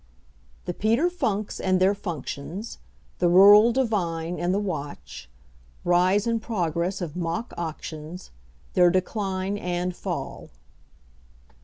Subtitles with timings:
[0.65, 2.79] THE PETER FUNKS AND THEIR FUNCTIONS.
[3.19, 5.29] THE RURAL DIVINE AND THE WATCH.
[5.85, 8.31] RISE AND PROGRESS OF MOCK AUCTIONS.
[8.73, 10.49] THEIR DECLINE AND FALL.